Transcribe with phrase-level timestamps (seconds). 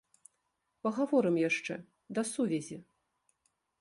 [0.87, 1.73] Пагаворым яшчэ,
[2.19, 2.77] да сувязі!